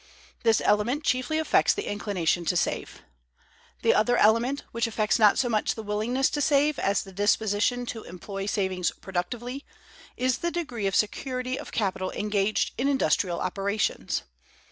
This 0.41 0.63
element 0.65 1.03
chiefly 1.03 1.37
affects 1.37 1.75
the 1.75 1.87
inclination 1.87 2.43
to 2.45 2.57
save. 2.57 3.03
The 3.83 3.93
other 3.93 4.17
element, 4.17 4.63
which 4.71 4.87
affects 4.87 5.19
not 5.19 5.37
so 5.37 5.47
much 5.47 5.75
the 5.75 5.83
willingness 5.83 6.27
to 6.31 6.41
save 6.41 6.79
as 6.79 7.03
the 7.03 7.11
disposition 7.11 7.85
to 7.85 8.01
employ 8.05 8.47
savings 8.47 8.91
productively, 8.99 9.63
is 10.17 10.39
the 10.39 10.49
degree 10.49 10.87
of 10.87 10.95
security 10.95 11.59
of 11.59 11.71
capital 11.71 12.09
engaged 12.13 12.73
in 12.79 12.87
industrial 12.87 13.41
operations. 13.41 14.23